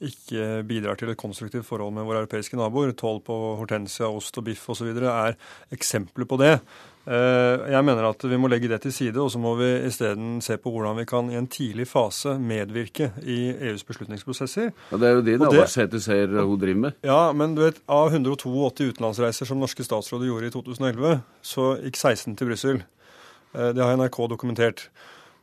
ikke 0.05 0.62
bidrar 0.69 0.99
til 0.99 1.12
et 1.12 1.21
konstruktivt 1.21 1.67
forhold 1.67 1.95
med 1.97 2.05
våre 2.05 2.25
europeiske 2.25 2.59
naboer. 2.59 2.93
Toll 2.99 3.23
på 3.25 3.37
hortensia, 3.61 4.11
ost 4.11 4.37
og 4.37 4.45
biff 4.49 4.69
osv. 4.73 4.91
er 4.93 5.38
eksempler 5.73 6.29
på 6.29 6.38
det. 6.41 6.59
Eh, 7.07 7.65
jeg 7.71 7.85
mener 7.87 8.09
at 8.09 8.25
vi 8.26 8.38
må 8.41 8.49
legge 8.50 8.69
det 8.69 8.81
til 8.83 8.93
side, 8.93 9.21
og 9.23 9.31
så 9.31 9.38
må 9.38 9.55
vi 9.61 9.69
isteden 9.87 10.41
se 10.43 10.57
på 10.59 10.73
hvordan 10.75 10.99
vi 10.99 11.07
kan 11.07 11.31
i 11.31 11.38
en 11.38 11.47
tidlig 11.47 11.87
fase 11.87 12.35
medvirke 12.43 13.12
i 13.23 13.55
EUs 13.71 13.87
beslutningsprosesser. 13.87 14.73
Ja, 14.91 14.97
Det 14.97 15.09
er 15.09 15.15
jo 15.15 15.23
det 15.23 15.38
Navarsete 15.41 16.00
ser 16.03 16.26
hun 16.35 16.59
driver 16.59 16.81
med. 16.88 16.99
Ja, 17.07 17.33
men 17.33 17.55
du 17.55 17.62
vet, 17.62 17.79
av 17.88 18.11
182 18.11 18.91
utenlandsreiser 18.91 19.47
som 19.47 19.62
norske 19.62 19.87
statsråder 19.87 20.26
gjorde 20.26 20.50
i 20.50 20.55
2011, 20.57 21.21
så 21.43 21.76
gikk 21.85 21.97
16 21.97 22.37
til 22.37 22.50
Brussel. 22.50 22.83
Eh, 23.55 23.71
det 23.73 23.85
har 23.85 23.97
NRK 23.97 24.26
dokumentert. 24.35 24.88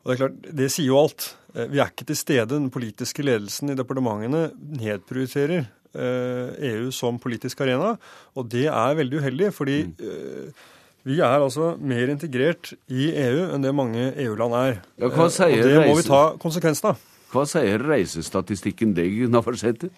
Og 0.03 0.11
Det 0.11 0.15
er 0.15 0.21
klart, 0.25 0.51
det 0.59 0.69
sier 0.73 0.89
jo 0.89 0.99
alt. 0.99 1.29
Eh, 1.55 1.69
vi 1.71 1.79
er 1.79 1.91
ikke 1.91 2.07
til 2.09 2.19
stede. 2.19 2.49
Den 2.51 2.69
politiske 2.73 3.23
ledelsen 3.23 3.71
i 3.71 3.77
departementene 3.79 4.49
nedprioriterer 4.59 5.63
EU 5.93 6.51
eh, 6.57 6.87
e 6.89 6.91
som 6.91 7.19
politisk 7.21 7.61
arena, 7.61 7.95
og 8.35 8.47
det 8.49 8.65
er 8.65 8.95
veldig 8.97 9.19
uheldig. 9.19 9.53
fordi 9.53 9.83
mm. 9.83 10.53
vi 11.03 11.19
er 11.19 11.39
altså 11.39 11.75
mer 11.77 12.09
integrert 12.09 12.73
i 12.89 13.11
EU 13.13 13.53
enn 13.53 13.63
det 13.63 13.75
mange 13.75 14.11
EU-land 14.17 14.53
er. 14.53 14.81
Ja, 14.97 15.07
og 15.07 15.31
det 15.37 15.87
må 15.87 15.95
vi 15.95 16.07
ta 16.07 16.35
konsekvensen 16.41 16.93
av. 16.93 17.09
Hva 17.33 17.45
sier 17.49 17.81
reisestatistikken 17.81 18.93
deg, 18.93 19.29
Navarsete? 19.29 19.89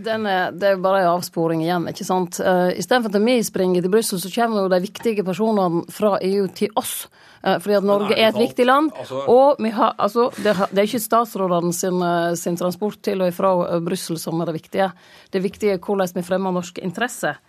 Den 0.00 0.24
er, 0.26 0.54
det 0.56 0.68
er 0.68 0.80
bare 0.80 1.02
en 1.02 1.10
avsporing 1.12 1.60
igjen, 1.64 1.84
ikke 1.90 2.06
sant. 2.06 2.38
Uh, 2.40 2.72
Istedenfor 2.72 3.12
at 3.12 3.20
vi 3.20 3.36
springer 3.44 3.84
til 3.84 3.92
Brussel, 3.92 4.20
så 4.22 4.30
kommer 4.32 4.64
jo 4.64 4.72
de 4.72 4.80
viktige 4.80 5.24
personene 5.26 5.84
fra 5.92 6.16
EU 6.24 6.46
til 6.56 6.72
oss. 6.80 7.04
Uh, 7.44 7.58
fordi 7.60 7.76
at 7.76 7.84
Norge 7.84 8.16
er 8.16 8.30
et 8.30 8.40
viktig 8.40 8.64
land. 8.64 8.88
Altså, 8.96 9.20
og 9.28 9.60
vi 9.60 9.74
har, 9.76 9.92
altså, 10.00 10.30
det, 10.38 10.56
det 10.72 10.80
er 10.80 10.88
ikke 10.88 11.02
statsrådene 11.04 11.76
sin, 11.76 12.00
eh, 12.00 12.32
sin, 12.40 12.56
transport 12.56 13.02
til 13.04 13.26
og 13.26 13.36
fra 13.36 13.52
Brussel 13.84 14.18
som 14.20 14.40
er 14.40 14.48
det 14.48 14.56
viktige. 14.62 14.90
Det 15.32 15.44
viktige 15.44 15.76
er 15.76 15.84
hvordan 15.84 16.16
vi 16.16 16.24
fremmer 16.24 16.54
norske 16.56 16.84
interesser. 16.84 17.40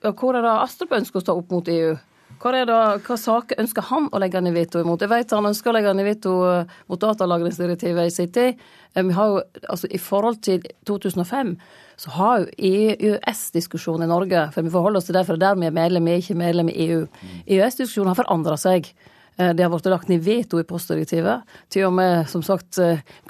Hvor 0.00 0.36
er 0.36 0.44
det 0.44 0.58
Astrup 0.62 0.96
ønsker 0.96 1.20
å 1.20 1.26
stå 1.26 1.36
opp 1.36 1.52
mot 1.52 1.68
EU? 1.68 1.96
Hva, 2.36 2.52
det, 2.52 2.64
hva 3.06 3.16
saker 3.16 3.60
ønsker 3.62 3.86
han 3.88 4.10
å 4.12 4.20
legge 4.20 4.42
ned 4.44 4.54
veto 4.56 4.80
imot? 4.82 5.00
Jeg 5.00 5.12
vet 5.12 5.32
han 5.32 5.48
ønsker 5.48 5.70
å 5.70 5.74
legge 5.76 5.94
ned 5.96 6.04
veto 6.04 6.34
eh, 6.44 6.74
mot 6.90 7.00
datalagringsdirektivet 7.00 8.10
i 8.10 8.12
sin 8.12 8.32
tid. 8.32 8.60
Eh, 8.92 9.04
vi 9.06 9.16
har 9.16 9.30
jo, 9.32 9.40
altså 9.72 9.88
I 9.88 10.00
forhold 10.02 10.42
til 10.44 10.66
2005 10.88 11.54
så 11.96 12.12
har 12.18 12.42
jo 12.42 12.50
EØS-diskusjonen 12.68 14.04
i 14.04 14.10
Norge 14.10 14.42
For 14.52 14.66
vi 14.66 14.72
forholder 14.74 15.00
oss 15.00 15.06
til 15.08 15.16
det, 15.16 15.22
for 15.24 15.40
det 15.40 15.46
er 15.46 15.54
der 15.54 15.62
vi 15.62 15.70
er 15.70 15.76
medlem, 15.78 16.04
vi 16.04 16.12
er 16.12 16.24
ikke 16.24 16.36
medlem 16.42 16.72
i 16.72 16.74
EU. 16.90 17.06
EØS-diskusjonen 17.46 18.12
har 18.12 18.18
forandra 18.20 18.58
seg. 18.60 18.90
Eh, 19.38 19.54
det 19.56 19.64
har 19.64 19.72
blitt 19.72 19.88
lagt 19.88 20.12
ned 20.12 20.26
veto 20.26 20.60
i 20.60 20.68
postdirektivet. 20.68 21.56
Til 21.72 21.88
og 21.88 21.96
med 21.96 22.28
som 22.28 22.44
sagt, 22.44 22.82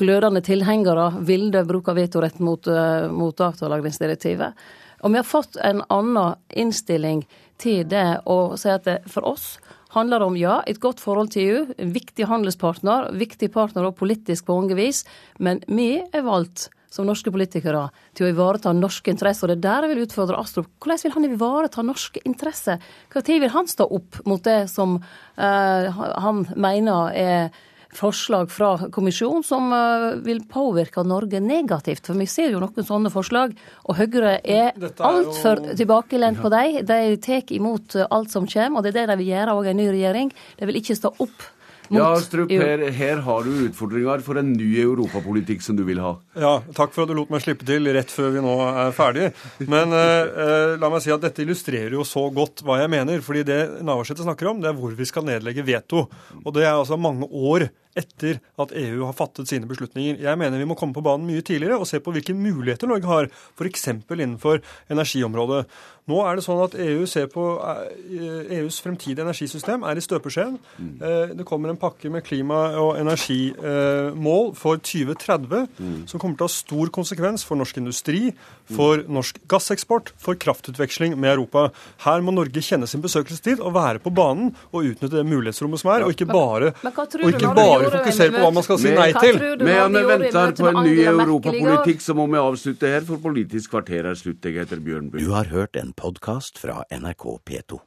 glødende 0.03 0.43
tilhengere 0.43 1.13
ville 1.29 1.63
bruke 1.69 1.95
vetorett 1.95 2.43
mot, 2.43 2.67
mot 3.15 3.39
datalagringsdirektivet. 3.39 4.67
Og 5.05 5.13
vi 5.13 5.21
har 5.21 5.29
fått 5.29 5.59
en 5.63 5.83
annen 5.93 6.35
innstilling 6.57 7.27
til 7.63 7.85
det 7.89 8.23
å 8.29 8.57
si 8.61 8.71
at 8.73 8.87
det 8.89 9.01
for 9.11 9.27
oss 9.29 9.57
handler 9.97 10.25
om 10.27 10.37
ja, 10.37 10.61
et 10.69 10.81
godt 10.83 11.01
forhold 11.01 11.33
til 11.33 11.49
EU, 11.49 11.61
en 11.81 11.93
viktig 11.95 12.27
handelspartner, 12.29 13.13
viktig 13.17 13.49
partner 13.55 13.89
og 13.89 13.97
politisk 13.97 14.49
på 14.49 14.57
mange 14.59 14.77
vis, 14.77 15.05
men 15.41 15.63
vi 15.69 15.95
er 16.01 16.27
valgt 16.27 16.69
som 16.93 17.07
norske 17.09 17.33
politikere 17.33 17.87
til 18.17 18.27
å 18.27 18.33
ivareta 18.33 18.73
norske 18.77 19.13
interesser. 19.13 19.51
Og 19.51 19.53
det 19.53 19.59
er 19.59 19.65
der 19.67 19.87
jeg 19.87 19.93
vil 19.93 20.05
utfordre 20.07 20.41
Astrup. 20.41 20.69
Hvordan 20.81 21.03
vil 21.03 21.15
han 21.17 21.29
ivareta 21.29 21.85
norske 21.85 22.23
interesser? 22.29 22.83
Når 23.13 23.27
vil 23.45 23.53
han 23.53 23.71
stå 23.71 23.89
opp 23.99 24.21
mot 24.29 24.45
det 24.45 24.63
som 24.73 24.97
uh, 24.97 26.05
han 26.25 26.45
mener 26.57 27.17
er 27.17 27.65
forslag 27.95 28.51
fra 28.53 28.73
kommisjonen 28.93 29.45
som 29.47 29.71
uh, 29.73 30.17
vil 30.25 30.43
påvirke 30.51 31.05
Norge 31.07 31.41
negativt? 31.41 32.07
For 32.07 32.19
vi 32.19 32.29
ser 32.31 32.55
jo 32.55 32.63
noen 32.63 32.87
sånne 32.87 33.13
forslag, 33.15 33.57
og 33.87 33.99
Høyre 34.01 34.39
er, 34.43 34.73
er 34.75 35.05
altfor 35.07 35.63
jo... 35.63 35.77
tilbakelent 35.79 36.43
på 36.43 36.53
dem. 36.53 36.81
De 36.87 37.19
tar 37.23 37.53
imot 37.57 37.99
alt 38.07 38.33
som 38.35 38.49
kommer, 38.51 38.81
og 38.81 38.87
det 38.87 38.95
er 38.95 39.03
det 39.03 39.11
de 39.13 39.21
vil 39.23 39.35
gjøre 39.35 39.59
òg 39.59 39.71
en 39.73 39.81
ny 39.81 39.91
regjering. 39.93 40.33
De 40.59 40.71
vil 40.71 40.81
ikke 40.83 40.99
stå 40.99 41.15
opp 41.23 41.53
ja, 41.93 42.09
Strup, 42.23 42.51
her, 42.51 42.83
her, 42.95 43.21
har 43.27 43.47
du 43.47 43.67
utfordringer 43.67 44.23
for 44.27 44.41
en 44.41 44.53
ny 44.57 44.69
europapolitikk 44.83 45.65
som 45.65 45.79
du 45.79 45.85
vil 45.87 46.01
ha. 46.03 46.17
Ja, 46.39 46.55
takk 46.77 46.95
for 46.95 47.05
at 47.05 47.13
du 47.13 47.17
lot 47.19 47.33
meg 47.33 47.45
slippe 47.45 47.67
til 47.69 47.89
rett 47.95 48.13
før 48.13 48.35
vi 48.35 48.45
nå 48.45 48.57
er 48.67 48.95
ferdige. 48.97 49.33
Men 49.71 49.95
eh, 49.97 50.43
eh, 50.47 50.75
la 50.81 50.91
meg 50.93 51.05
si 51.05 51.15
at 51.15 51.23
dette 51.23 51.45
illustrerer 51.45 51.97
jo 51.97 52.07
så 52.07 52.27
godt 52.35 52.65
hva 52.67 52.81
jeg 52.83 52.93
mener. 52.93 53.23
fordi 53.25 53.47
det 53.47 53.61
Navarsete 53.87 54.27
snakker 54.27 54.51
om, 54.53 54.63
det 54.63 54.73
er 54.73 54.79
hvor 54.79 54.95
vi 54.97 55.09
skal 55.09 55.27
nedlegge 55.29 55.67
veto. 55.67 56.07
Og 56.43 56.55
det 56.57 56.67
er 56.67 56.75
altså 56.75 56.99
mange 57.01 57.29
år 57.31 57.69
etter 57.97 58.41
at 58.61 58.73
EU 58.77 59.05
har 59.05 59.17
fattet 59.17 59.51
sine 59.51 59.69
beslutninger. 59.69 60.21
Jeg 60.23 60.41
mener 60.41 60.61
vi 60.61 60.69
må 60.69 60.77
komme 60.79 60.97
på 60.97 61.05
banen 61.05 61.29
mye 61.29 61.45
tidligere 61.47 61.81
og 61.81 61.89
se 61.89 62.01
på 62.03 62.15
hvilke 62.15 62.37
muligheter 62.37 62.91
Norge 62.91 63.11
har, 63.11 63.31
f.eks. 63.57 63.89
innenfor 63.91 64.63
energiområdet. 64.93 65.65
Nå 66.07 66.21
er 66.23 66.39
det 66.39 66.45
sånn 66.47 66.61
at 66.63 66.75
EU 66.79 67.07
ser 67.11 67.27
på 67.33 67.45
EUs 67.59 68.53
eh, 68.55 68.61
e 68.63 68.85
fremtidige 68.85 69.25
energisystem 69.25 69.83
er 69.91 69.99
i 69.99 70.05
støpeskjeen. 70.05 70.55
Mm. 70.79 70.93
Eh, 71.03 71.33
det 71.41 71.47
kommer 71.49 71.73
en 71.73 71.81
pakke 71.81 72.11
med 72.15 72.23
klima- 72.27 72.77
og 72.79 72.93
energimål 73.01 74.53
for 74.55 74.79
2030 74.79 75.67
mm. 75.75 75.97
som 76.07 76.23
kommer 76.23 76.39
til 76.39 76.47
å 76.47 76.51
ha 76.51 76.55
stor 76.55 76.93
konsekvens 76.95 77.43
for 77.47 77.59
norsk 77.59 77.81
industri, 77.83 78.31
for 78.71 79.03
norsk 79.11 79.41
gasseksport, 79.51 80.13
for 80.23 80.39
kraftutveksling 80.39 81.17
med 81.19 81.33
Europa. 81.33 81.73
Her 82.07 82.23
må 82.23 82.37
Norge 82.37 82.63
kjenne 82.63 82.87
sin 82.87 83.03
besøkelsestid 83.03 83.59
og 83.59 83.75
være 83.75 84.03
på 84.03 84.15
banen 84.15 84.55
og 84.71 84.87
utnytte 84.87 85.17
det 85.17 85.27
mulighetsrommet 85.27 85.83
som 85.83 85.91
er, 85.91 86.07
og 86.07 86.15
ikke 86.15 86.31
bare, 86.31 86.71
og 86.87 87.29
ikke 87.33 87.51
bare 87.59 87.86
fokusere 87.95 88.35
på 88.35 88.45
hva 88.45 88.53
man 88.59 88.67
skal 88.67 88.81
si 88.83 88.93
nei 88.97 89.09
til. 89.17 89.41
Men 89.63 89.97
vi 89.97 90.05
venter 90.11 90.55
på 90.59 90.71
en 90.73 90.83
ny 90.83 90.95
europapolitikk, 91.15 92.05
så 92.05 92.17
må 92.19 92.29
vi 92.33 92.41
avslutte 92.43 92.93
her, 92.93 93.05
for 93.09 93.23
Politisk 93.23 93.75
kvarter 93.75 94.11
er 94.11 94.19
slutt. 94.19 94.45
Jeg 94.45 94.61
heter 94.61 94.83
Bjørn 94.83 95.11
Bø. 95.13 95.21
Du 95.23 95.35
har 95.35 95.51
hørt 95.53 95.79
en 95.81 95.93
podkast 95.97 96.61
fra 96.63 96.83
NRK 96.93 97.29
P2. 97.47 97.87